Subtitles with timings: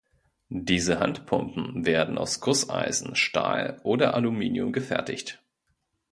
[0.49, 5.43] Diese Handpumpen werden aus Gusseisen, Stahl oder Aluminium gefertigt.